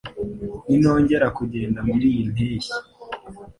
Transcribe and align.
ninongera 0.67 1.27
kugenda 1.37 1.79
muriyi 1.87 2.21
mpeshyi 2.33 2.77